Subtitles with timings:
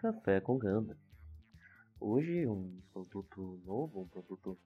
[0.00, 0.96] Café com Ganda.
[2.00, 4.58] Hoje um produto novo, um produto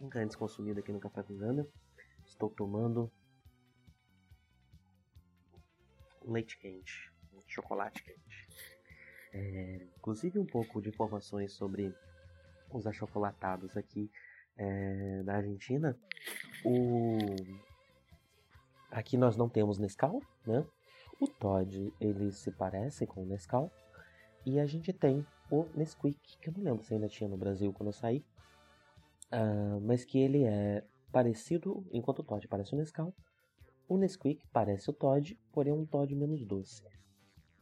[0.00, 1.66] nunca antes consumido aqui no Café com Ganda.
[2.24, 3.10] Estou tomando
[6.22, 7.12] leite quente,
[7.48, 8.48] chocolate quente.
[9.32, 11.92] É, inclusive um pouco de informações sobre
[12.72, 14.08] os achocolatados aqui
[14.56, 15.98] é, da Argentina.
[16.64, 17.18] O...
[18.88, 20.64] Aqui nós não temos Nescau, né?
[21.20, 23.70] O Todd, ele se parece com o Nescau.
[24.46, 27.70] E a gente tem o Nesquik, que eu não lembro se ainda tinha no Brasil
[27.74, 28.24] quando eu saí.
[29.30, 30.82] Uh, mas que ele é
[31.12, 33.12] parecido, enquanto o Todd parece o Nescau.
[33.86, 36.82] O Nesquik parece o Todd, porém é um Todd menos doce.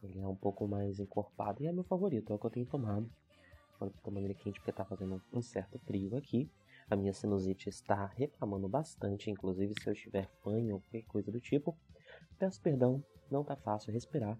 [0.01, 2.65] Ele é um pouco mais encorpado e é meu favorito, é o que eu tenho
[2.65, 3.11] tomado.
[3.73, 6.49] Estou tomando ele quente porque está fazendo um certo frio aqui.
[6.89, 11.41] A minha sinusite está reclamando bastante, inclusive se eu estiver fanho ou qualquer coisa do
[11.41, 11.77] tipo.
[12.37, 14.37] Peço perdão não tá fácil respirar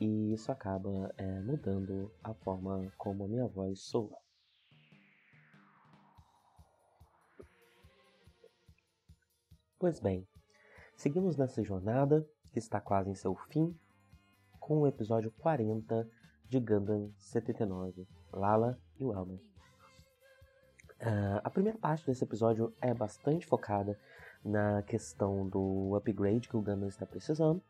[0.00, 4.16] e isso acaba é, mudando a forma como a minha voz soa.
[9.78, 10.26] Pois bem,
[10.96, 13.78] seguimos nessa jornada que está quase em seu fim
[14.58, 16.08] com o episódio 40
[16.48, 19.10] de Gundam 79, Lala e o.
[19.10, 19.38] Uh,
[21.44, 23.98] a primeira parte desse episódio é bastante focada
[24.44, 27.62] na questão do upgrade que o Gundam está precisando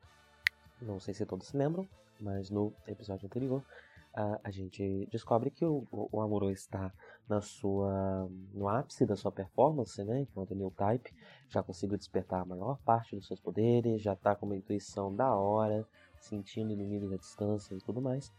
[0.81, 1.87] não sei se todos se lembram,
[2.21, 3.65] mas no episódio anterior
[4.15, 6.93] a, a gente descobre que o, o Amuro está
[7.29, 10.21] na sua, no ápice da sua performance, né?
[10.21, 11.15] Enquanto New Type
[11.49, 15.35] já conseguiu despertar a maior parte dos seus poderes, já está com uma intuição da
[15.35, 15.87] hora,
[16.21, 18.33] sentindo inimigos à distância e tudo mais.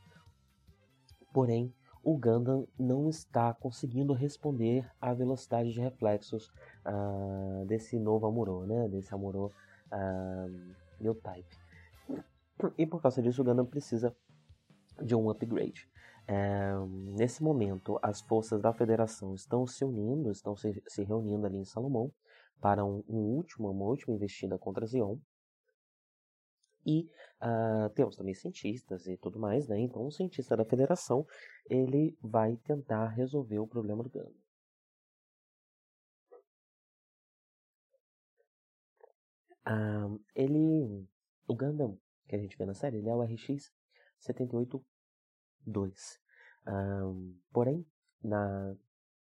[1.32, 1.74] Porém,
[2.04, 6.52] o Gundam não está conseguindo responder à velocidade de reflexos
[6.86, 8.88] uh, desse novo Amuro, né?
[8.88, 9.52] Desse Amuro
[9.92, 11.59] uh, New Type.
[12.78, 14.16] E por causa disso, o Gundam precisa
[15.02, 15.90] de um upgrade.
[16.28, 16.74] É,
[17.18, 21.66] nesse momento, as forças da Federação estão se unindo, estão se, se reunindo ali em
[21.66, 22.12] Salomão
[22.60, 25.18] para um, um, último, uma última investida contra Zion.
[26.86, 27.10] E
[27.42, 29.80] uh, temos também cientistas e tudo mais, né?
[29.80, 31.26] Então, um cientista da Federação
[31.70, 34.34] ele vai tentar resolver o problema do Gundam.
[39.68, 41.08] Uh, ele,
[41.48, 41.98] o Gundam
[42.30, 43.72] que a gente vê na série, ele é o RX
[44.20, 46.20] 782.
[46.68, 47.86] Um, porém,
[48.24, 48.76] na,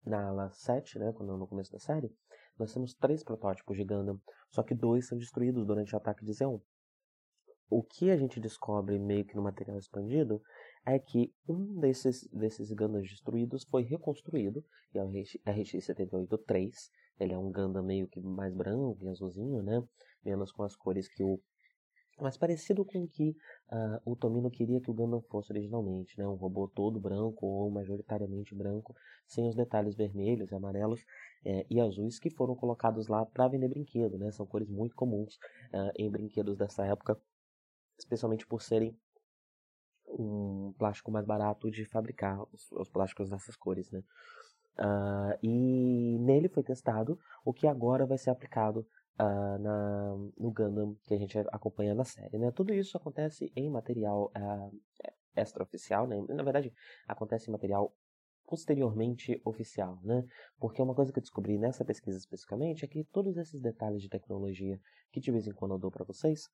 [0.05, 2.13] na ala 7, né, quando, no começo da série,
[2.59, 6.33] nós temos três protótipos de Gundam, só que dois são destruídos durante o ataque de
[6.33, 6.59] Zeon.
[7.71, 10.43] O que a gente descobre meio que no material expandido
[10.85, 16.91] é que um desses, desses Gundams destruídos foi reconstruído, e é o RX-78-3.
[17.21, 19.81] Ele é um Gundam meio que mais branco e azulzinho, né?
[20.25, 21.41] Menos com as cores que o
[22.21, 23.31] mas parecido com o que
[23.71, 26.27] uh, o Tomino queria que o Gundam fosse originalmente, né?
[26.27, 28.95] Um robô todo branco ou majoritariamente branco,
[29.27, 31.05] sem os detalhes vermelhos, amarelos
[31.45, 34.31] é, e azuis que foram colocados lá para vender brinquedo, né?
[34.31, 35.37] São cores muito comuns
[35.73, 37.21] uh, em brinquedos dessa época,
[37.99, 38.97] especialmente por serem
[40.07, 44.03] um plástico mais barato de fabricar os, os plásticos dessas cores, né?
[44.79, 48.87] Uh, e nele foi testado o que agora vai ser aplicado
[49.21, 52.39] uh, na, no Gundam que a gente acompanha na série.
[52.39, 52.51] Né?
[52.51, 54.81] Tudo isso acontece em material uh,
[55.37, 56.17] extraoficial, né?
[56.29, 56.73] na verdade
[57.07, 57.95] acontece em material
[58.47, 60.27] posteriormente oficial, né?
[60.59, 64.09] Porque uma coisa que eu descobri nessa pesquisa especificamente é que todos esses detalhes de
[64.09, 64.77] tecnologia
[65.13, 66.49] que de vez em quando eu dou para vocês,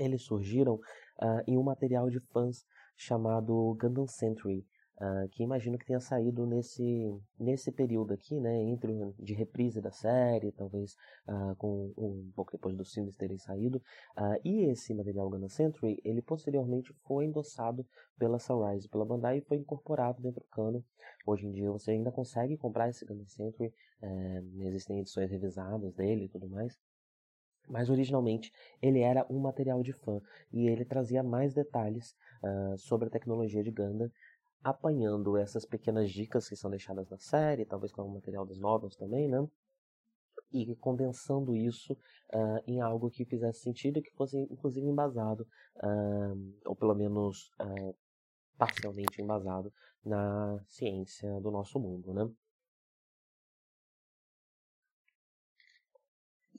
[0.00, 2.64] eles surgiram uh, em um material de fãs
[2.96, 4.66] chamado Gundam Century,
[5.00, 9.90] uh, que imagino que tenha saído nesse, nesse período aqui, né, entre de reprise da
[9.90, 10.94] série, talvez
[11.28, 13.78] uh, com um pouco depois dos filmes terem saído,
[14.16, 17.86] uh, e esse material Gundam Century, ele posteriormente foi endossado
[18.18, 20.82] pela Sunrise, pela Bandai e foi incorporado dentro do canon.
[21.26, 23.72] Hoje em dia você ainda consegue comprar esse Gundam Century,
[24.02, 26.78] eh, existem edições revisadas dele e tudo mais.
[27.68, 30.20] Mas originalmente ele era um material de fã
[30.52, 34.08] e ele trazia mais detalhes uh, sobre a tecnologia de Gundam,
[34.62, 38.96] apanhando essas pequenas dicas que são deixadas na série, talvez com o material dos novels
[38.96, 39.46] também, né?
[40.52, 46.54] E condensando isso uh, em algo que fizesse sentido e que fosse inclusive embasado, uh,
[46.64, 47.50] ou pelo menos
[48.56, 49.72] parcialmente embasado
[50.04, 52.30] na ciência do nosso mundo, né?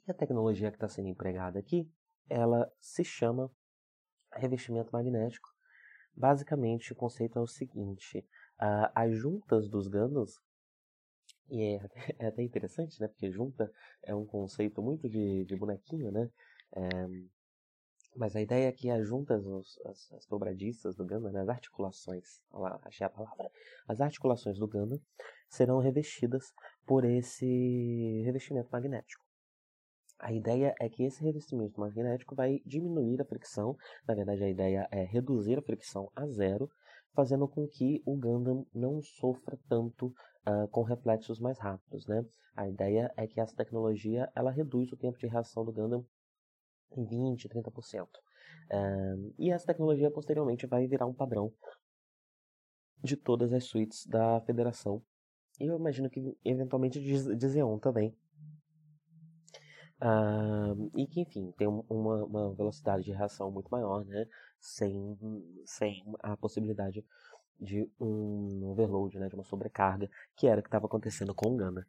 [0.07, 1.89] E a tecnologia que está sendo empregada aqui,
[2.29, 3.51] ela se chama
[4.31, 5.56] revestimento magnético.
[6.17, 8.19] Basicamente, o conceito é o seguinte:
[8.59, 10.33] uh, as juntas dos Gundams,
[11.47, 11.79] e é,
[12.17, 13.07] é, até interessante, né?
[13.07, 13.71] Porque junta
[14.01, 16.27] é um conceito muito de, de bonequinho, né?
[16.75, 16.89] É,
[18.15, 21.49] mas a ideia é que as juntas, os, as, as, dobradiças do Gundam, né, as
[21.49, 23.51] articulações, lá, achei a palavra,
[23.87, 24.99] as articulações do Gundam
[25.47, 26.51] serão revestidas
[26.83, 29.23] por esse revestimento magnético.
[30.19, 33.77] A ideia é que esse revestimento magnético vai diminuir a fricção,
[34.07, 36.69] na verdade a ideia é reduzir a fricção a zero,
[37.13, 42.07] fazendo com que o Gundam não sofra tanto uh, com reflexos mais rápidos.
[42.07, 42.25] Né?
[42.55, 46.05] A ideia é que essa tecnologia ela reduz o tempo de reação do Gundam
[46.95, 48.05] em 20, 30%.
[48.05, 51.53] Uh, e essa tecnologia posteriormente vai virar um padrão
[53.03, 55.01] de todas as suítes da federação.
[55.59, 58.15] E eu imagino que eventualmente de Xeon também,
[60.95, 64.25] E que, enfim, tem uma, uma, velocidade de reação muito maior, né?
[64.59, 65.17] Sem,
[65.65, 67.03] sem a possibilidade
[67.59, 69.27] de um overload, né?
[69.27, 71.83] De uma sobrecarga, que era o que estava acontecendo com o Gundam.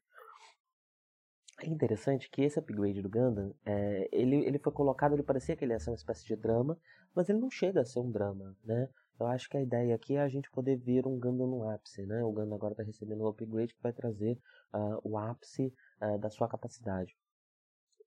[1.60, 5.64] É interessante que esse upgrade do Gundam, é, ele, ele foi colocado, ele parecia que
[5.64, 6.78] ele ia ser uma espécie de drama,
[7.14, 8.88] mas ele não chega a ser um drama, né?
[9.19, 12.06] Eu acho que a ideia aqui é a gente poder ver um Gundam no ápice,
[12.06, 12.22] né?
[12.22, 14.38] O Gundam agora está recebendo um upgrade que vai trazer
[14.72, 17.16] uh, o ápice uh, da sua capacidade.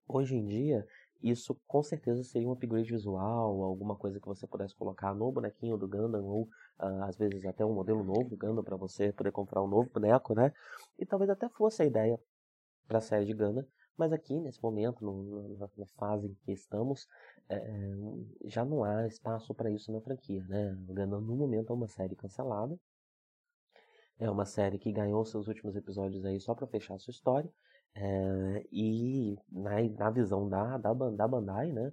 [0.07, 0.86] Hoje em dia,
[1.21, 5.77] isso com certeza seria um upgrade visual, alguma coisa que você pudesse colocar no bonequinho
[5.77, 6.44] do Gundam, ou
[6.80, 9.89] uh, às vezes até um modelo novo do Gundam para você poder comprar um novo
[9.89, 10.51] boneco, né?
[10.98, 12.19] E talvez até fosse a ideia
[12.88, 13.65] para a série de Gundam,
[13.95, 17.07] mas aqui nesse momento, no, na, na, fase em que estamos,
[17.47, 17.59] é,
[18.45, 20.74] já não há espaço para isso na franquia, né?
[20.89, 22.75] O Gundam no momento é uma série cancelada,
[24.19, 27.50] é uma série que ganhou seus últimos episódios aí só para fechar sua história
[27.96, 31.92] é, e na, na visão da, da, da Bandai, né?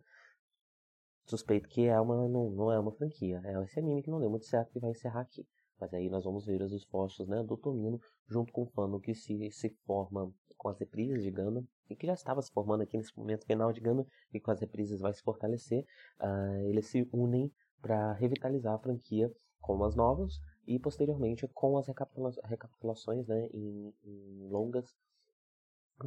[1.27, 3.41] Suspeito que é uma, não, não é uma franquia.
[3.45, 5.47] É esse anime que não deu muito certo que vai encerrar aqui.
[5.81, 9.15] Mas aí nós vamos ver os esforços né, do Tomino junto com o fandom que
[9.15, 12.97] se, se forma com as reprises de Gundam e que já estava se formando aqui
[12.97, 15.85] nesse momento final de Gundam e com as reprises vai se fortalecer.
[16.21, 21.87] Uh, eles se unem para revitalizar a franquia com as novas e posteriormente com as
[21.87, 24.95] recapitula recapitulações né, em, em longas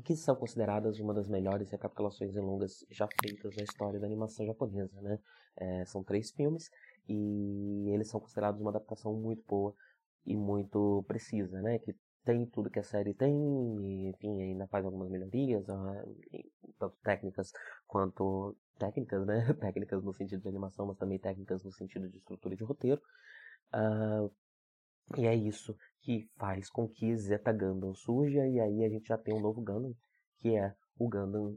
[0.04, 4.46] que são consideradas uma das melhores recapitulações em longas já feitas na história da animação
[4.46, 5.20] japonesa, né?
[5.58, 6.70] É, são três filmes
[7.10, 9.76] e eles são considerados uma adaptação muito boa
[10.26, 11.78] e muito precisa, né?
[11.80, 11.94] Que
[12.24, 16.04] tem tudo que a série tem, e, enfim, ainda faz algumas melhorias, ah,
[16.80, 17.52] tanto técnicas
[17.88, 19.44] quanto técnicas, né?
[19.60, 23.02] técnicas no sentido de animação, mas também técnicas no sentido de estrutura de roteiro.
[23.74, 24.32] Uh,
[25.18, 29.18] e é isso que faz com que Zeta Gundam surja e aí a gente já
[29.18, 29.96] tem um novo Gundam,
[30.40, 31.56] que é o Gundam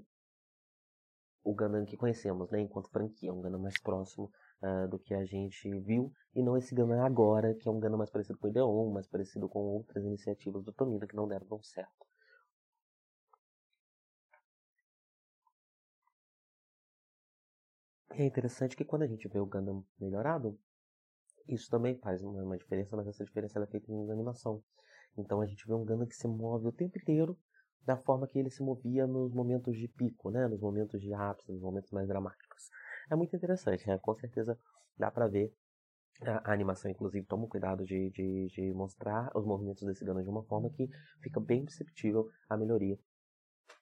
[1.45, 4.31] o Gundam que conhecemos, né, enquanto franquia, um Gundam mais próximo
[4.63, 7.99] uh, do que a gente viu, e não esse Gundam agora, que é um Gundam
[7.99, 11.47] mais parecido com o Ideon, mais parecido com outras iniciativas do Tomino que não deram
[11.47, 12.07] tão certo.
[18.17, 20.59] É interessante que quando a gente vê o Gundam melhorado,
[21.49, 24.63] isso também faz uma diferença, mas essa diferença é feita em animação.
[25.17, 27.39] Então a gente vê um Gundam que se move o tempo inteiro
[27.85, 30.49] da forma que ele se movia nos momentos de pico, né?
[30.49, 32.71] nos momentos de ápice, nos momentos mais dramáticos.
[33.11, 33.99] É muito interessante, né?
[33.99, 34.59] com certeza
[34.97, 35.53] dá para ver.
[36.23, 40.45] A, animação, inclusive, toma cuidado de, de, de mostrar os movimentos desse Gundam de uma
[40.45, 40.89] forma que
[41.21, 42.99] fica bem perceptível a melhoria.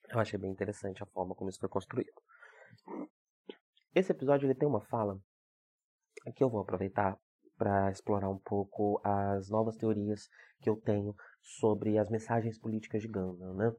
[0.08, 2.12] Eu achei bem interessante a forma como isso foi construído.
[3.94, 5.20] Esse episódio ele tem uma fala
[6.34, 7.18] que eu vou aproveitar
[7.62, 10.28] para explorar um pouco as novas teorias
[10.60, 13.72] que eu tenho sobre as mensagens políticas de Gandalf, né?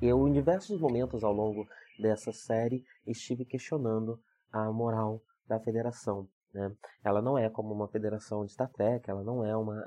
[0.00, 1.66] Eu, em diversos momentos ao longo
[1.98, 6.28] dessa série, estive questionando a moral da federação.
[6.52, 6.72] Né?
[7.02, 9.84] Ela não é como uma federação de Star Trek, ela não é uma,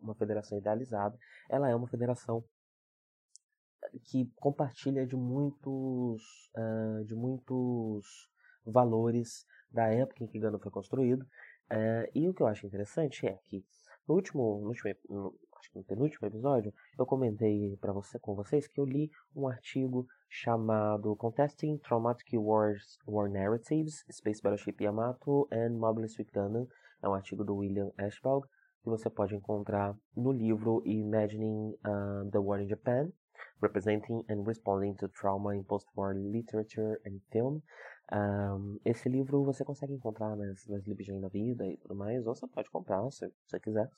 [0.00, 1.18] uma federação idealizada,
[1.50, 2.44] ela é uma federação
[4.04, 6.22] que compartilha de muitos,
[6.56, 8.30] uh, de muitos
[8.64, 11.26] valores da época em que Gundam foi construído.
[11.72, 13.64] Uh, e o que eu acho interessante é que
[14.06, 18.34] no último, no último no, acho que no penúltimo episódio, eu comentei para você, com
[18.34, 25.48] vocês que eu li um artigo chamado Contesting Traumatic Wars, War Narratives, Space Battleship Yamato
[25.50, 26.68] and Mobile Suit Gundam.
[27.02, 28.42] É um artigo do William Ashbaugh
[28.82, 33.12] que você pode encontrar no livro Imagining uh, the War in Japan,
[33.60, 37.62] Representing and Responding to Trauma in Post-War Literature and Film.
[38.12, 42.34] Um, esse livro você consegue encontrar nas, nas Libgen da vida e tudo mais, ou
[42.34, 43.90] você pode comprar se você quiser.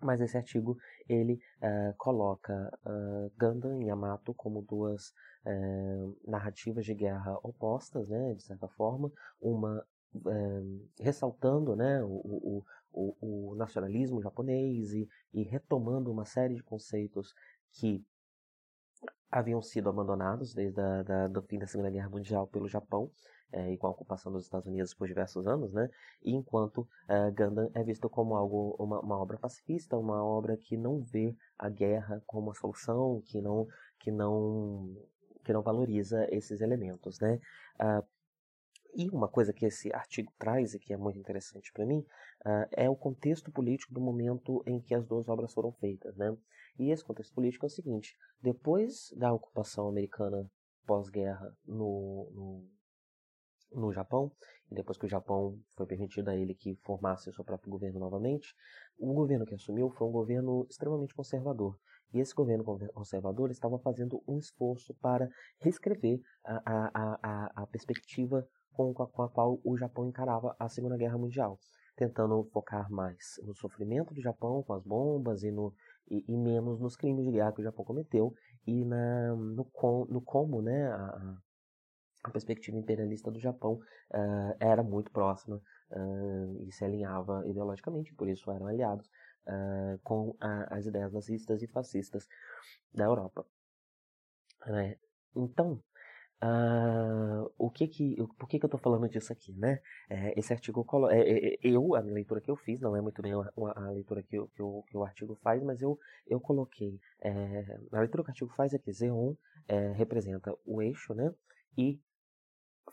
[0.00, 0.78] Mas esse artigo
[1.08, 5.08] ele uh, coloca uh, Gundam e Yamato como duas
[5.44, 9.84] uh, narrativas de guerra opostas, né, de certa forma, uma
[10.98, 17.34] ressaltando né, o, o, o, nacionalismo japonês e, e, retomando uma série de conceitos
[17.72, 18.02] que
[19.30, 23.10] haviam sido abandonados desde a, da, do fim da Segunda Guerra Mundial pelo Japão
[23.52, 25.88] é, e com a ocupação dos Estados Unidos por diversos anos, né?
[26.22, 31.00] E enquanto é, é visto como algo, uma, uma, obra pacifista, uma obra que não
[31.00, 33.66] vê a guerra como a solução, que não,
[33.98, 34.94] que não,
[35.44, 37.40] que não valoriza esses elementos, né?
[37.80, 38.04] Uh,
[38.96, 41.98] e uma coisa que esse artigo traz e que é muito interessante para mim
[42.46, 46.34] uh, é o contexto político do momento em que as duas obras foram feitas, né?
[46.78, 50.50] E esse contexto político é o seguinte: depois da ocupação americana
[50.86, 54.32] pós-guerra no, no, no Japão,
[54.70, 58.00] e depois que o Japão foi permitido a ele que formasse o seu próprio governo
[58.00, 58.54] novamente,
[58.98, 61.78] o governo que assumiu foi um governo extremamente conservador.
[62.14, 68.48] E esse governo conservador estava fazendo um esforço para reescrever a, a, a, a perspectiva
[68.76, 71.58] com, com a qual o Japão encarava a Segunda Guerra Mundial,
[71.96, 75.74] tentando focar mais no sofrimento do Japão com as bombas e, no,
[76.10, 78.34] e, e menos nos crimes de guerra que o Japão cometeu
[78.66, 81.36] e na, no, com, no como né, a,
[82.24, 85.56] a perspectiva imperialista do Japão uh, era muito próxima
[85.90, 89.06] uh, e se alinhava ideologicamente, por isso eram aliados
[89.46, 92.28] uh, com a, as ideias nazistas e fascistas
[92.92, 93.46] da Europa.
[94.66, 94.96] Né?
[95.34, 95.80] Então,
[96.42, 99.80] Uh, o que que, por que, que eu estou falando disso aqui, né?
[100.08, 103.22] É, esse artigo, é, é, é, eu, a leitura que eu fiz, não é muito
[103.22, 107.00] bem a, a leitura que, que, o, que o artigo faz, mas eu, eu coloquei,
[107.22, 109.34] é, a leitura que o artigo faz é que Xeon
[109.66, 111.32] é, representa o eixo, né?
[111.76, 111.98] E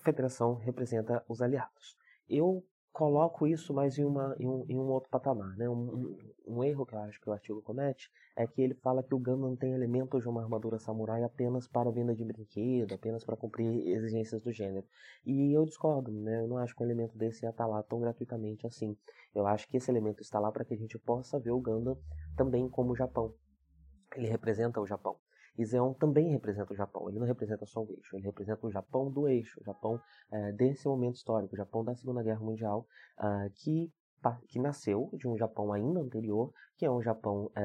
[0.02, 1.98] federação representa os aliados.
[2.30, 5.58] Eu coloco isso mais em, uma, em, um, em um outro patamar.
[5.58, 5.68] Né?
[5.68, 6.16] Um,
[6.48, 9.20] um, erro que eu acho que o artigo comete é que ele fala que o
[9.20, 13.88] Gundam tem elementos de uma armadura samurai apenas para venda de brinquedo, apenas para cumprir
[13.88, 14.86] exigências do gênero.
[15.26, 16.42] E eu discordo, né?
[16.42, 18.96] eu não acho que um elemento desse ia estar lá tão gratuitamente assim.
[19.34, 21.98] Eu acho que esse elemento está lá para que a gente possa ver o Gundam
[22.38, 23.34] também como o Japão.
[24.16, 25.18] Ele representa o Japão.
[25.58, 27.10] E Zeon também representa o Japão.
[27.10, 30.52] Ele não representa só o eixo, ele representa o Japão do eixo, o Japão é,
[30.54, 32.88] desse momento histórico, o Japão da Segunda Guerra Mundial,
[33.20, 33.92] uh, que,
[34.48, 37.62] que nasceu de um Japão ainda anterior, que é um Japão é,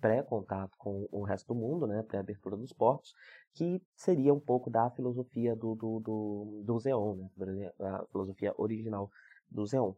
[0.00, 3.12] pré-contato com o resto do mundo, né, pré-abertura dos portos,
[3.54, 9.10] que seria um pouco da filosofia do, do, do, do Zeon, né, a filosofia original
[9.50, 9.94] do Zeon.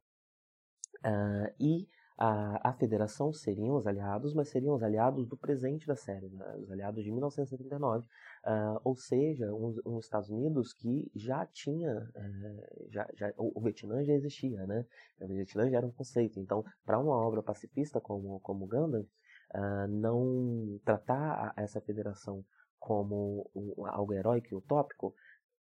[1.04, 5.96] Uh, e a, a federação seriam os aliados, mas seriam os aliados do presente da
[5.96, 6.56] série, né?
[6.58, 8.08] os aliados de 1979, uh,
[8.44, 13.58] ah, ou seja, os um, um Estados Unidos que já tinha, uh, já, já, o,
[13.58, 14.84] o, Vietnã já existia, né?
[15.20, 16.38] O Vietnã já era um conceito.
[16.38, 19.06] Então, para uma obra pacifista como, como Gundam,
[19.54, 22.44] uh, não tratar essa federação
[22.78, 25.14] como um, algo heróico e utópico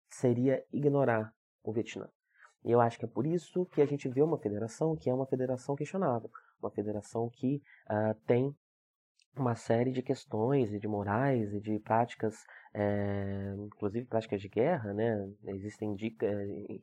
[0.09, 2.09] seria ignorar o Vietnã.
[2.65, 5.15] E eu acho que é por isso que a gente vê uma federação que é
[5.15, 8.55] uma federação questionável, uma federação que uh, tem
[9.37, 14.93] uma série de questões e de morais e de práticas, é, inclusive práticas de guerra,
[14.93, 15.33] né?
[15.47, 16.31] Existem dicas,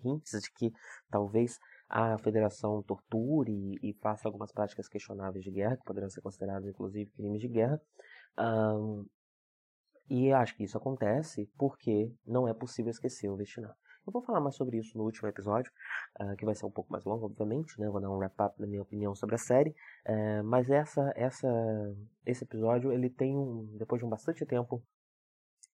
[0.04, 0.74] hints de que
[1.12, 6.22] talvez a federação torture e, e faça algumas práticas questionáveis de guerra, que poderão ser
[6.22, 7.80] consideradas inclusive crimes de guerra.
[8.40, 9.06] Um,
[10.10, 13.72] e acho que isso acontece porque não é possível esquecer o Vietnã.
[14.10, 15.72] Eu vou falar mais sobre isso no último episódio,
[16.20, 17.88] uh, que vai ser um pouco mais longo, obviamente, né?
[17.88, 19.70] Vou dar um wrap-up da minha opinião sobre a série.
[20.04, 21.48] Uh, mas essa, essa,
[22.26, 24.84] esse episódio, ele tem um, depois de um bastante tempo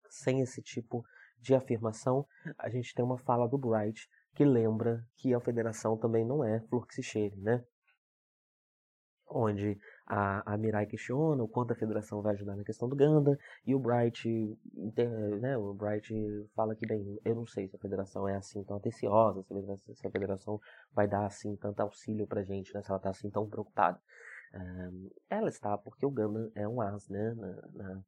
[0.10, 1.06] sem esse tipo
[1.40, 2.28] de afirmação,
[2.58, 6.60] a gente tem uma fala do Bright que lembra que a federação também não é
[6.60, 7.64] flor que se cheire, né?
[9.30, 13.38] Onde a, a Mirai questiona o quanto a federação vai ajudar na questão do Ganda,
[13.66, 14.30] e o Bright,
[15.42, 16.14] né, o Bright
[16.56, 19.44] fala que, bem, eu não sei se a federação é assim tão atenciosa,
[19.94, 20.60] se a federação,
[20.94, 24.00] vai dar assim tanto auxílio pra gente, né, se ela tá assim tão preocupada.
[24.54, 27.36] Um, ela está porque o Ganda é um as, né,
[27.74, 28.02] na,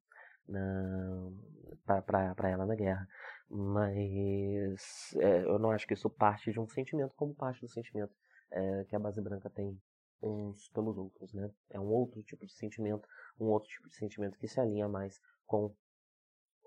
[0.47, 3.07] na, para ela na guerra.
[3.49, 8.13] Mas é, eu não acho que isso parte de um sentimento como parte do sentimento
[8.51, 9.79] é, que a base branca tem
[10.21, 11.49] uns pelos outros, né?
[11.69, 13.07] É um outro tipo de sentimento,
[13.39, 15.73] um outro tipo de sentimento que se alinha mais com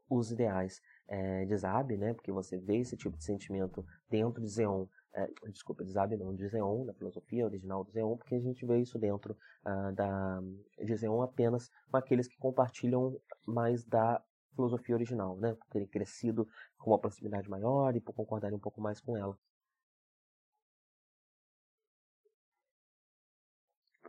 [0.08, 2.12] os ideais é, de Zab, né?
[2.14, 6.34] Porque você vê esse tipo de sentimento dentro de Zeon, é, desculpa, de Zab não,
[6.34, 10.40] de Zeon, da filosofia original de Zeon, porque a gente vê isso dentro uh, da,
[10.78, 14.22] de Zeon apenas com aqueles que compartilham mais da
[14.54, 15.54] filosofia original, né?
[15.54, 16.46] Por terem crescido
[16.78, 19.36] com uma proximidade maior e por concordarem um pouco mais com ela.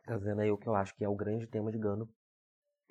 [0.03, 2.09] Trazendo aí o que eu acho que é o grande tema de Gano,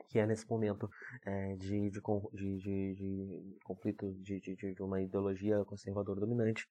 [0.08, 0.88] que é nesse momento
[1.24, 2.00] é, de, de,
[2.32, 6.68] de, de, conflito de, uma ideologia conservadora dominante,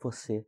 [0.00, 0.38] você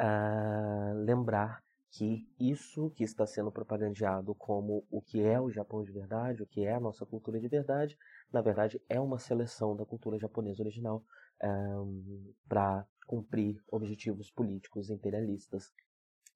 [0.00, 5.92] uh, lembrar que isso que está sendo propagandeado como o que é o Japão de
[5.92, 7.96] verdade, o que é a nossa cultura de verdade,
[8.32, 11.02] na verdade é uma seleção da cultura japonesa original
[11.42, 15.72] um, para cumprir objetivos políticos imperialistas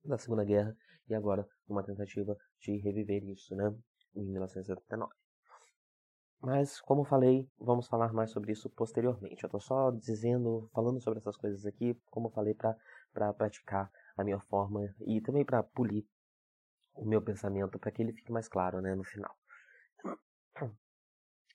[0.04, 0.76] da Segunda Guerra
[1.08, 3.74] e agora uma tentativa de reviver isso, né,
[4.14, 5.12] em 1979.
[6.42, 9.42] Mas, como falei, vamos falar mais sobre isso posteriormente.
[9.42, 14.40] Eu estou só dizendo, falando sobre essas coisas aqui, como falei, para praticar a minha
[14.40, 16.06] forma e também para polir
[16.94, 19.34] o meu pensamento para que ele fique mais claro né, no final.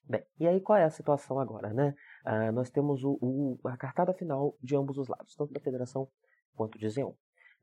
[0.07, 1.95] Bem, e aí qual é a situação agora, né?
[2.23, 6.07] Uh, nós temos o, o, a cartada final de ambos os lados, tanto da Federação
[6.55, 7.13] quanto de Zeon.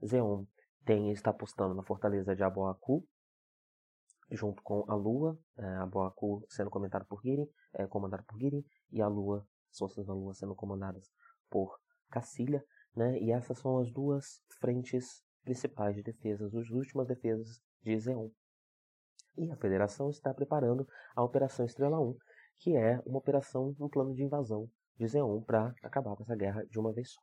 [0.05, 0.45] Zeon
[0.85, 3.07] tem está apostando na fortaleza de Aboaku,
[4.31, 9.01] junto com a Lua, é, Aboaku sendo comentado por Girin, é, comandado por Girin, e
[9.01, 11.11] a Lua, as forças da Lua sendo comandadas
[11.51, 11.79] por
[12.11, 13.19] Cacilha, né?
[13.21, 18.29] E essas são as duas frentes principais de defesas, as últimas defesas de Zeon.
[19.37, 20.87] E a Federação está preparando
[21.17, 22.17] a Operação Estrela 1,
[22.59, 26.65] que é uma operação, um plano de invasão de Zeon para acabar com essa guerra
[26.67, 27.21] de uma vez só.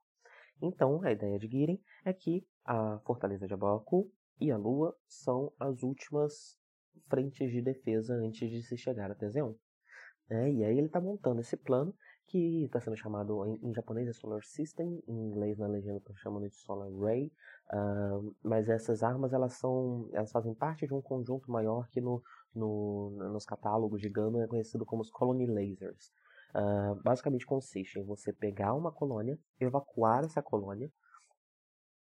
[0.62, 5.52] Então, a ideia de Girin é que a fortaleza de Abaku e a Lua são
[5.60, 6.58] as últimas
[7.08, 9.54] frentes de defesa antes de se chegar até Zeon.
[10.30, 11.94] É, e aí ele está montando esse plano
[12.28, 16.16] que está sendo chamado em, em, japonês é Solar System, em inglês na legenda estão
[16.18, 17.32] chamando de Solar Ray,
[17.74, 22.22] uh, mas essas armas elas são, elas fazem parte de um conjunto maior que no,
[22.54, 26.12] no, nos catálogos de Gundam é conhecido como os Colony Lasers.
[26.54, 30.92] Uh, basicamente consiste em você pegar uma colônia, evacuar essa colônia,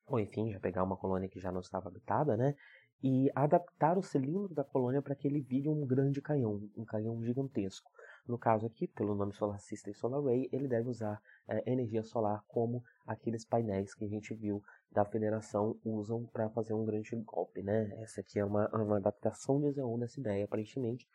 [0.06, 2.54] ou enfim, já pegar uma colônia que já não estava habitada, né?
[3.02, 7.22] E adaptar o cilindro da colônia para que ele vire um grande canhão, um canhão
[7.22, 7.90] gigantesco.
[8.26, 12.44] No caso aqui, pelo nome Solar System Solar Ray, ele deve usar é, energia solar
[12.46, 17.62] como aqueles painéis que a gente viu da Federação usam para fazer um grande golpe,
[17.62, 17.90] né?
[18.02, 21.08] Essa aqui é uma, uma adaptação de Xeon dessa ideia, aparentemente.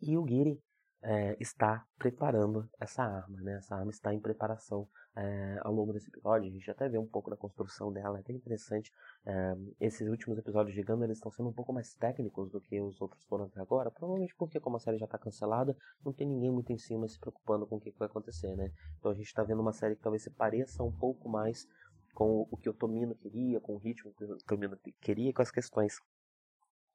[0.00, 0.62] E o Giri
[1.02, 3.56] é, está preparando essa arma, né?
[3.58, 6.48] Essa arma está em preparação é, ao longo desse episódio.
[6.48, 8.92] A gente até vê um pouco da construção dela, é até interessante.
[9.24, 12.80] É, esses últimos episódios de Gundam eles estão sendo um pouco mais técnicos do que
[12.80, 16.26] os outros foram até agora, provavelmente porque como a série já está cancelada, não tem
[16.26, 18.72] ninguém muito em cima se preocupando com o que, que vai acontecer, né?
[18.98, 21.66] Então a gente está vendo uma série que talvez se pareça um pouco mais
[22.12, 25.50] com o que o Tomino queria, com o ritmo que o Tomino queria, com as
[25.50, 26.00] questões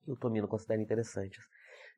[0.03, 1.47] que o Tomino considera interessantes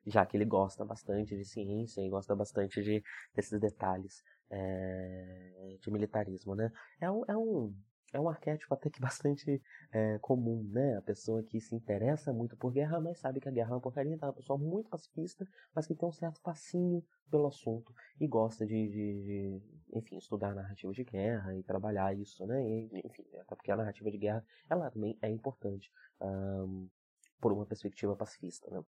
[0.06, 3.02] já que ele gosta bastante de ciência e gosta bastante de,
[3.34, 6.70] desses detalhes é, de militarismo, né?
[7.00, 7.74] É um, é um,
[8.12, 9.60] é um arquétipo até que bastante
[9.92, 10.96] é, comum, né?
[10.96, 13.80] A pessoa que se interessa muito por guerra, mas sabe que a guerra é uma
[13.80, 17.92] porcaria, então é uma pessoa muito pacifista, mas que tem um certo fascínio pelo assunto
[18.20, 19.62] e gosta de, de, de
[19.94, 22.62] enfim, estudar narrativa de guerra e trabalhar isso, né?
[22.62, 25.90] E, enfim, até porque a narrativa de guerra, ela também é importante
[26.20, 26.88] um,
[27.40, 28.82] por uma perspectiva pacifista, né?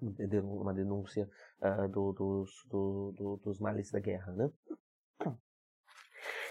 [0.00, 1.28] Uma denúncia
[1.60, 4.50] uh, do, dos, do, do, dos males da guerra, né?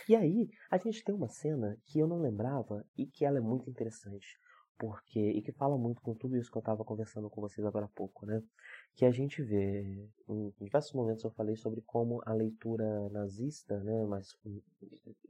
[0.10, 3.41] E aí, a gente tem uma cena que eu não lembrava e que ela é
[3.41, 4.39] muito interessante,
[4.77, 7.86] porque e que fala muito com tudo isso que eu estava conversando com vocês agora
[7.86, 8.41] há pouco, né?
[8.95, 14.05] Que a gente vê, em diversos momentos eu falei sobre como a leitura nazista, né,
[14.05, 14.38] mas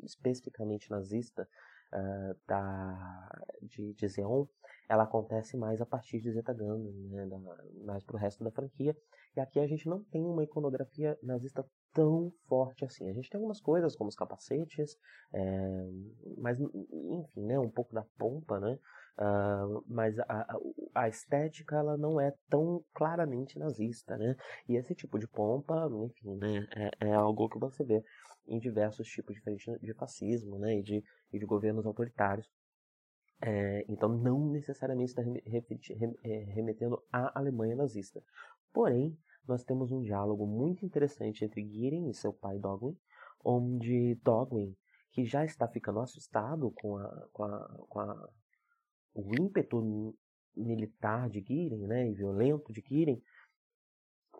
[0.03, 1.49] especificamente nazista,
[1.93, 3.29] uh, da,
[3.61, 4.45] de, de Zeon,
[4.89, 7.37] ela acontece mais a partir de Zeta Gundam, né, da,
[7.85, 8.95] mais resto da franquia.
[9.35, 13.09] E aqui a gente não tem uma iconografia nazista tão forte assim.
[13.09, 14.97] A gente tem algumas coisas como os capacetes,
[15.33, 15.89] é,
[16.37, 18.79] mas enfim, né, um pouco da pompa, né,
[19.19, 20.45] Uh, mas a,
[20.93, 24.35] a, estética ela não é tão claramente nazista, né?
[24.69, 28.03] E esse tipo de pompa, enfim, né, é, é algo que você vê
[28.47, 32.49] em diversos tipos diferentes de fascismo, né, e de, e de governos autoritários.
[33.41, 38.21] É, então, não necessariamente está é, remetendo à Alemanha nazista.
[38.73, 42.97] Porém, nós temos um diálogo muito interessante entre Girin e seu pai Dogwin,
[43.43, 44.75] onde Dogwin,
[45.11, 48.29] que já está ficando assustado com a, com a, com a
[49.17, 50.15] o ímpeto
[50.55, 53.21] militar de Giren, né, e violento de Giren,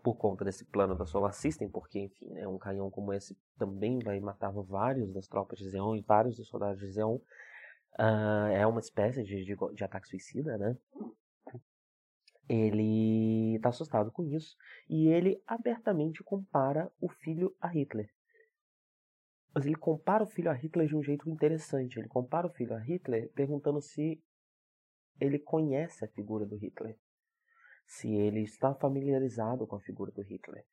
[0.03, 3.99] por conta desse plano da Solar System, porque, enfim, né, um canhão como esse também
[3.99, 7.15] vai matar vários das tropas de Zeon e vários dos soldados de Zeon.
[7.99, 10.77] Uh, é uma espécie de, de, de, ataque suicida, né?
[12.47, 14.55] Ele está assustado com isso
[14.87, 18.09] e ele abertamente compara o filho a Hitler.
[19.53, 21.99] Mas ele compara o filho a Hitler de um jeito interessante.
[21.99, 24.21] Ele compara o filho a Hitler perguntando se
[25.19, 26.95] ele conhece a figura do Hitler,
[27.87, 30.63] se ele está familiarizado com a figura do Hitler.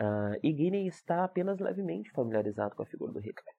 [0.00, 3.54] Uh, e Guinea está apenas levemente familiarizado com a figura do Hitler.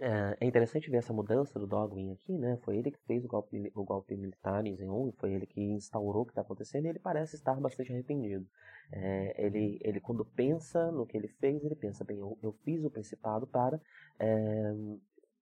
[0.00, 2.56] Uh, é interessante ver essa mudança do Dogwin aqui, né?
[2.62, 6.22] Foi ele que fez o golpe, o golpe militar em Zeon, foi ele que instaurou
[6.22, 8.46] o que está acontecendo e ele parece estar bastante arrependido.
[8.92, 12.84] É, ele, ele, quando pensa no que ele fez, ele pensa, bem, eu, eu fiz
[12.84, 13.80] o Principado para,
[14.18, 14.74] é,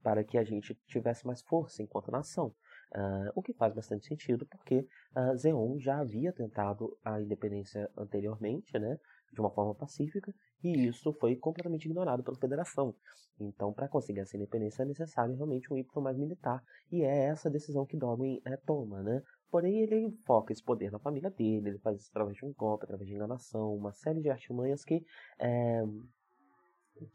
[0.01, 2.53] para que a gente tivesse mais força enquanto nação.
[2.93, 8.77] Uh, o que faz bastante sentido, porque uh, Zeon já havia tentado a independência anteriormente,
[8.79, 8.97] né,
[9.33, 12.95] de uma forma pacífica, e isso foi completamente ignorado pela Federação.
[13.37, 17.49] Então, para conseguir essa independência é necessário realmente um ímpeto mais militar, e é essa
[17.49, 19.21] decisão que Dogwin é, toma, né?
[19.51, 22.85] Porém, ele foca esse poder na família dele, ele faz isso através de um golpe,
[22.85, 25.05] através de enganação, uma série de artimanhas que,
[25.37, 25.83] é,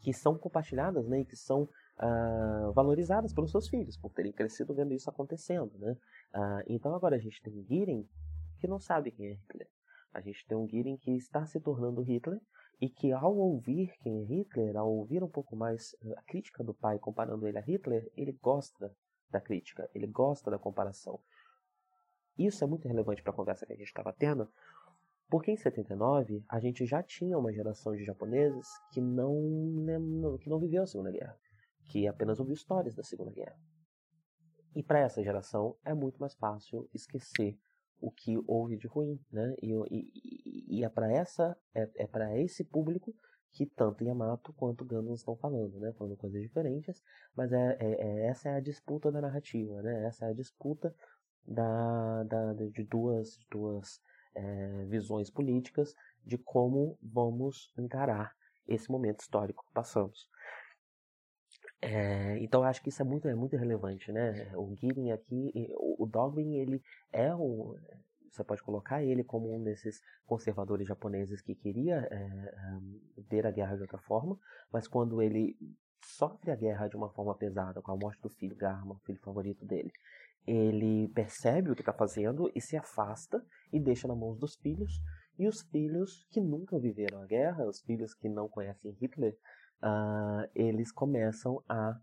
[0.00, 1.68] que são compartilhadas, né, e que são
[2.00, 5.76] uh, valorizadas pelos seus filhos, por terem crescido vendo isso acontecendo.
[5.78, 5.92] Né?
[6.34, 8.08] Uh, então agora a gente tem Girin
[8.58, 9.68] que não sabe quem é Hitler.
[10.12, 12.40] A gente tem um Girin que está se tornando Hitler
[12.80, 16.64] e que ao ouvir quem é Hitler, ao ouvir um pouco mais ah, a crítica
[16.64, 18.94] do pai comparando ele a Hitler, ele gosta
[19.30, 21.20] da crítica, ele gosta da comparação.
[22.38, 24.48] Isso é muito relevante para a conversa que a gente estava tendo,
[25.28, 30.58] porque em 79 a gente já tinha uma geração de japoneses que não, que não
[30.58, 31.38] viveu a Segunda Guerra
[31.90, 33.58] que apenas ouviu histórias da Segunda Guerra.
[34.74, 37.58] E para essa geração é muito mais fácil esquecer
[38.00, 39.54] o que houve de ruim, né?
[39.60, 43.14] E, e, e é para essa é, é para esse público
[43.52, 45.92] que tanto Yamato quanto Gundam estão falando, né?
[45.94, 47.02] Falando coisas diferentes,
[47.34, 50.06] mas é, é, é, essa é a disputa da narrativa, né?
[50.06, 50.94] Essa é a disputa
[51.44, 54.00] da, da de duas duas
[54.36, 58.32] é, visões políticas de como vamos encarar
[58.68, 60.28] esse momento histórico que passamos.
[61.82, 64.52] É, então acho que isso é muito, é muito relevante, né?
[64.54, 65.52] O Gideon aqui,
[65.98, 67.30] o, Dogwin, ele é
[68.30, 72.78] você pode colocar ele como um desses conservadores japoneses que queria é,
[73.28, 74.38] ver a guerra de outra forma,
[74.72, 75.56] mas quando ele
[76.04, 79.20] sofre a guerra de uma forma pesada, com a morte do filho Garma, o filho
[79.20, 79.92] favorito dele,
[80.46, 85.00] ele percebe o que está fazendo e se afasta e deixa na mão dos filhos.
[85.38, 89.36] E os filhos que nunca viveram a guerra, os filhos que não conhecem Hitler,
[89.82, 91.98] uh, eles começam a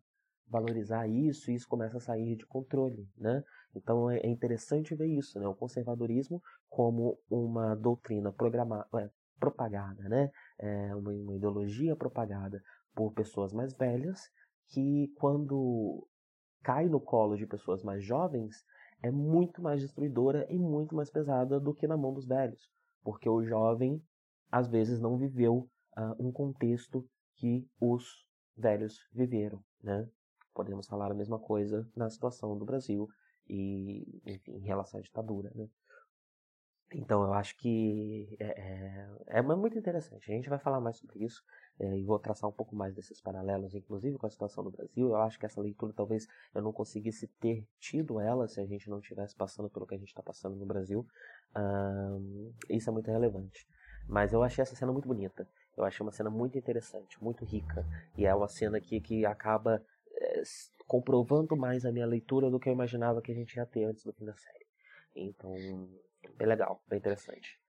[0.50, 3.44] valorizar isso e isso começa a sair de controle, né?
[3.76, 5.48] Então é, é interessante ver isso, né?
[5.48, 9.10] O conservadorismo como uma doutrina programada, é,
[9.40, 10.32] propagada, né?
[10.60, 12.62] É uma, uma ideologia propagada
[12.96, 14.20] por pessoas mais velhas
[14.70, 16.08] que quando
[16.64, 18.56] cai no colo de pessoas mais jovens
[19.02, 22.70] é muito mais destruidora e muito mais pesada do que na mão dos velhos,
[23.04, 24.02] porque o jovem
[24.52, 27.08] às vezes não viveu uh, um contexto
[27.38, 30.08] que os velhos viveram, né?
[30.54, 33.08] Podemos falar a mesma coisa na situação do Brasil
[33.48, 35.70] e, enfim, em relação à ditadura, né?
[36.94, 40.32] Então, eu acho que é, é, é, muito interessante.
[40.32, 41.44] A gente vai falar mais sobre isso
[41.80, 45.10] é, e vou traçar um pouco mais desses paralelos, inclusive com a situação do Brasil.
[45.10, 48.90] Eu acho que essa leitura talvez eu não conseguisse ter tido ela se a gente
[48.90, 51.06] não estivesse passando pelo que a gente está passando no Brasil.
[51.56, 53.68] Um, isso é muito relevante.
[54.08, 55.48] Mas eu achei essa cena muito bonita.
[55.78, 57.86] Eu achei uma cena muito interessante, muito rica.
[58.18, 60.42] E é uma cena que, que acaba é,
[60.88, 64.04] comprovando mais a minha leitura do que eu imaginava que a gente ia ter antes
[64.04, 64.66] do fim da série.
[65.16, 65.54] Então,
[66.36, 67.60] bem legal, bem interessante.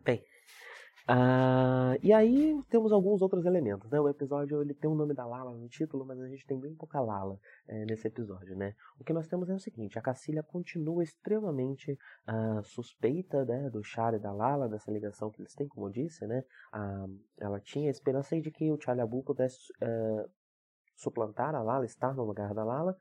[0.00, 0.24] Bem,
[1.10, 3.98] Uh, e aí temos alguns outros elementos, né?
[3.98, 6.72] O episódio ele tem o nome da Lala no título, mas a gente tem bem
[6.72, 8.76] pouca Lala é, nesse episódio, né?
[8.96, 13.82] O que nós temos é o seguinte, a Cacilha continua extremamente uh, suspeita né, do
[13.82, 16.44] Char e da Lala, dessa ligação que eles têm, como eu disse, né?
[16.72, 20.30] Uh, ela tinha a esperança de que o Chalabu pudesse uh,
[20.94, 22.96] suplantar a Lala, estar no lugar da Lala,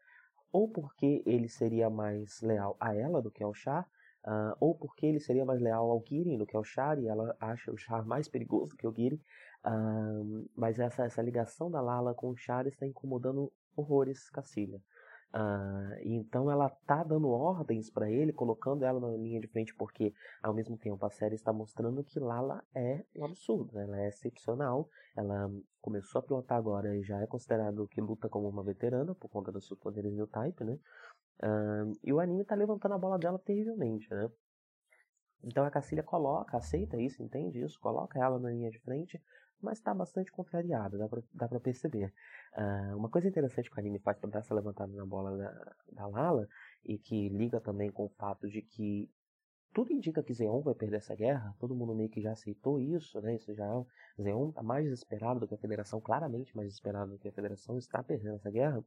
[0.51, 3.87] ou porque ele seria mais leal a ela do que ao Char,
[4.25, 7.35] uh, ou porque ele seria mais leal ao Girin do que ao Char, e ela
[7.39, 9.21] acha o Char mais perigoso do que o Girin.
[9.65, 14.81] Uh, mas essa, essa ligação da Lala com o Char está incomodando horrores Cacilha.
[15.31, 20.11] Uh, então ela tá dando ordens para ele, colocando ela na linha de frente, porque
[20.41, 23.83] ao mesmo tempo a série está mostrando que Lala é um absurdo, né?
[23.83, 24.89] ela é excepcional.
[25.15, 25.51] Ela
[25.81, 29.51] começou a pilotar agora e já é considerado que luta como uma veterana por conta
[29.51, 30.79] dos seus poderes new type, né?
[32.03, 34.29] E o anime tá levantando a bola dela terrivelmente, né?
[35.43, 39.21] Então a Cacilha coloca, aceita isso, entende isso, coloca ela na linha de frente,
[39.61, 40.97] mas está bastante contrariada,
[41.33, 42.13] dá pra perceber.
[42.57, 45.75] Uh, uma coisa interessante que o anime faz para dar essa levantada na bola da,
[45.91, 46.47] da Lala,
[46.85, 49.09] e que liga também com o fato de que
[49.73, 53.21] tudo indica que Zeon vai perder essa guerra, todo mundo meio que já aceitou isso,
[53.21, 53.35] né?
[53.35, 54.21] Isso já é.
[54.21, 57.77] Zeon está mais desesperado do que a Federação, claramente mais desesperado do que a Federação,
[57.77, 58.83] está perdendo essa guerra.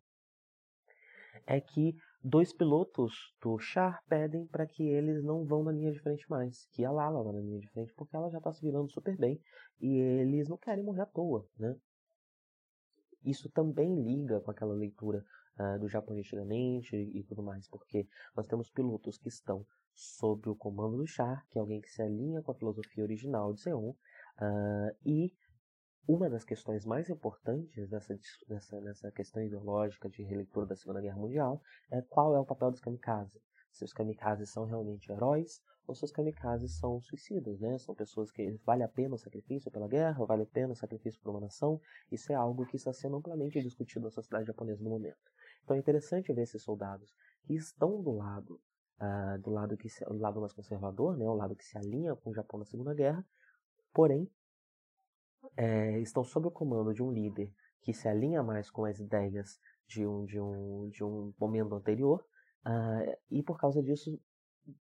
[1.46, 6.00] É que dois pilotos do Char pedem para que eles não vão na linha de
[6.00, 8.60] frente mais, que a Lala vá na linha de frente, porque ela já está se
[8.60, 9.40] virando super bem
[9.80, 11.76] e eles não querem morrer à toa, né?
[13.24, 15.24] Isso também liga com aquela leitura
[15.58, 18.06] uh, do Japão antigamente e, e tudo mais, porque
[18.36, 22.02] nós temos pilotos que estão sob o comando do Char, que é alguém que se
[22.02, 25.32] alinha com a filosofia original de Zeon, uh, e
[26.06, 31.16] uma das questões mais importantes dessa, dessa, dessa questão ideológica de releitura da Segunda Guerra
[31.16, 33.40] Mundial é qual é o papel dos kamikazes.
[33.70, 37.78] Se os kamikazes são realmente heróis ou se os kamikazes são suicidas, né?
[37.78, 41.20] São pessoas que vale a pena o sacrifício pela guerra, vale a pena o sacrifício
[41.20, 41.80] por uma nação.
[42.10, 45.18] Isso é algo que está sendo amplamente discutido na sociedade japonesa no momento.
[45.64, 48.60] Então é interessante ver esses soldados que estão do lado
[49.00, 51.28] uh, do lado que se, do lado mais conservador, né?
[51.28, 53.24] O lado que se alinha com o Japão na Segunda Guerra,
[53.92, 54.30] porém
[55.56, 57.52] é, estão sob o comando de um líder
[57.82, 62.24] que se alinha mais com as ideias de um, de um, de um momento anterior,
[62.66, 64.18] uh, e por causa disso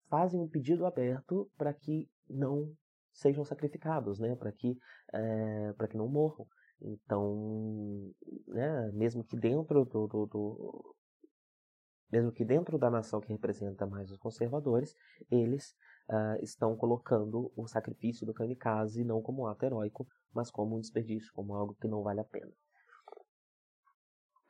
[0.09, 2.71] fazem um pedido aberto para que não
[3.13, 4.35] sejam sacrificados, né?
[4.35, 4.77] para que,
[5.13, 6.45] é, que não morram.
[6.81, 8.11] Então,
[8.47, 10.95] né, mesmo que dentro do, do, do,
[12.11, 14.93] mesmo que dentro da nação que representa mais os conservadores,
[15.31, 15.73] eles
[16.09, 20.79] uh, estão colocando o sacrifício do kamikaze não como um ato heróico, mas como um
[20.79, 22.51] desperdício, como algo que não vale a pena.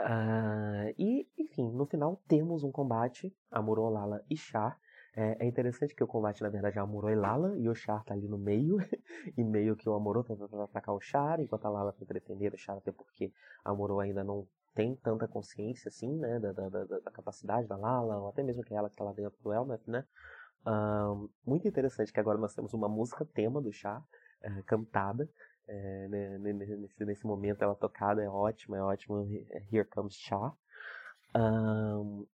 [0.01, 4.77] Uh, e, enfim, no final temos um combate, Amuro, Lala e Char.
[5.15, 8.03] É, é, interessante que o combate, na verdade, é Amuro e Lala, e o Char
[8.03, 8.77] tá ali no meio,
[9.37, 12.53] e meio que o Amuro tá tentando atacar o Char, enquanto a Lala tenta defender
[12.53, 13.31] o Char, até porque
[13.63, 18.17] Amuro ainda não tem tanta consciência, assim, né, da, da, da, da capacidade da Lala,
[18.17, 20.03] ou até mesmo que é ela que tá lá dentro do Elmet, né.
[20.65, 24.03] Um, muito interessante que agora nós temos uma música tema do Char,
[24.41, 25.29] é, cantada,
[25.67, 29.25] é, né, nesse, nesse momento ela tocada é ótima, é ótima.
[29.51, 30.17] É, Here Comes.
[31.35, 32.25] Um,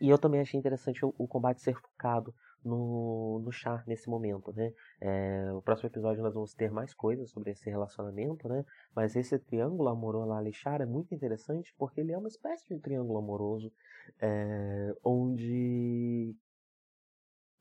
[0.00, 4.52] e eu também achei interessante o, o, combate ser focado no, no Char nesse momento,
[4.52, 4.72] né?
[5.00, 8.64] É, o próximo episódio nós vamos ter mais coisas sobre esse relacionamento, né?
[8.94, 12.80] Mas esse triângulo amoroso lá Char é muito interessante porque ele é uma espécie de
[12.80, 13.72] triângulo amoroso
[14.20, 16.34] é, onde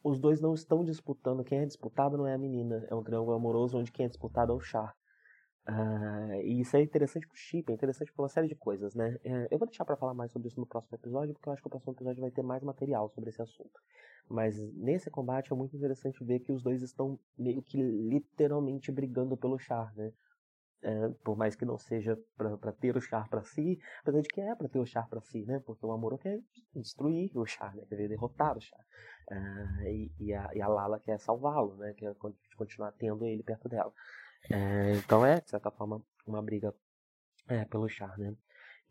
[0.04, 1.44] os dois não estão disputando.
[1.44, 2.86] Quem é disputado não é a menina.
[2.90, 4.94] É um triângulo amoroso onde quem é disputado é o Char.
[5.66, 9.18] Uh, e isso é interessante pro chip, é interessante por uma série de coisas, né?
[9.24, 11.62] É, eu vou deixar para falar mais sobre isso no próximo episódio, porque eu acho
[11.62, 13.80] que o próximo episódio vai ter mais material sobre esse assunto.
[14.30, 19.38] Mas nesse combate é muito interessante ver que os dois estão meio que literalmente brigando
[19.38, 20.12] pelo Char, né?
[20.82, 24.42] É, por mais que não seja para ter o Char para si, apesar de que
[24.42, 25.62] é para ter o Char para si, né?
[25.66, 26.42] Porque o Amuro quer
[26.76, 27.86] destruir o Char, né?
[27.88, 28.86] Quer derrotar o Char.
[29.32, 31.94] Uh, e, e, a, e, a, Lala quer salvá-lo, né?
[31.94, 32.16] Quer
[32.58, 33.92] continuar tendo ele perto dela.
[34.50, 36.74] Uh, então é, de certa forma, uma briga
[37.48, 38.36] é, pelo Char, né?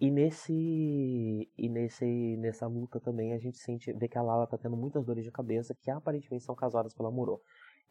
[0.01, 4.59] E nesse e nesse nessa luta também a gente sente vê que a Lala tá
[4.59, 7.41] tendo muitas dores de cabeça que aparentemente são causadas pelo Amuro.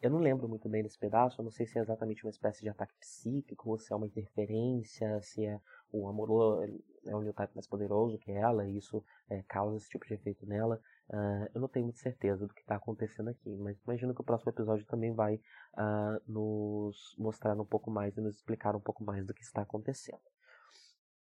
[0.02, 2.60] Eu não lembro muito bem desse pedaço, eu não sei se é exatamente uma espécie
[2.60, 5.60] de ataque psíquico, ou se é uma interferência, se é
[5.92, 6.60] o Amuro
[7.06, 10.14] é um new type mais poderoso que ela, e isso é, causa esse tipo de
[10.14, 10.80] efeito nela.
[11.12, 14.24] Uh, eu não tenho muita certeza do que está acontecendo aqui, mas imagino que o
[14.24, 19.04] próximo episódio também vai uh, nos mostrar um pouco mais e nos explicar um pouco
[19.04, 20.22] mais do que está acontecendo.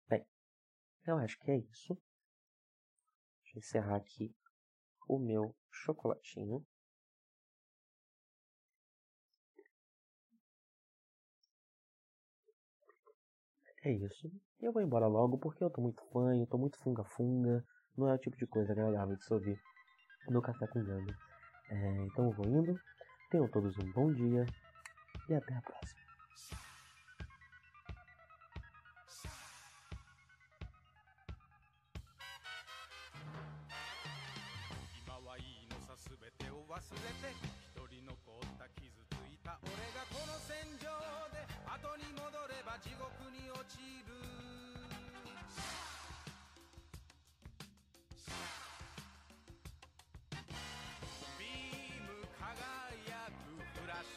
[0.09, 0.25] Bem,
[1.05, 1.99] eu acho que é isso.
[3.43, 4.33] Deixa eu encerrar aqui
[5.09, 6.65] o meu chocolatinho.
[13.83, 14.31] É isso.
[14.61, 17.65] Eu vou embora logo porque eu tô muito fã, eu tô muito funga-funga.
[17.97, 19.61] Não é o tipo de coisa agradável de se ouvir
[20.31, 21.17] no Café com Ganda.
[21.69, 22.81] É, então eu vou indo.
[23.31, 24.47] Tenham todos um bom dia
[25.29, 26.01] e até a próxima.
[48.31, 48.60] Yeah.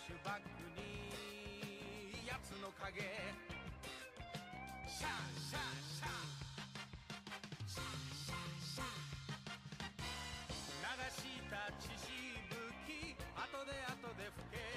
[0.05, 0.41] シュバック
[0.75, 2.99] にやつの影。
[2.99, 6.19] シャーシャーシャー
[7.71, 8.37] シャーシャー
[8.75, 8.83] シャ
[10.83, 12.11] 流した血し
[12.49, 14.72] ぶき後で後で吹け。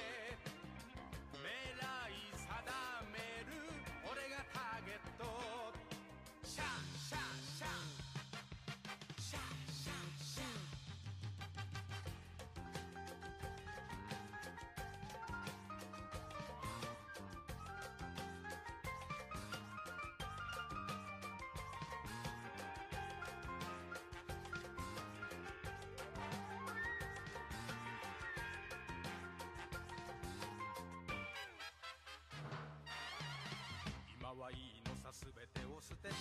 [35.87, 36.15] 捨てて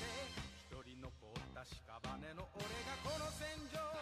[0.70, 3.95] 一人残った屍の俺がこの戦場。